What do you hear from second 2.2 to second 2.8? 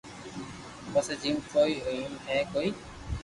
اي ھوئي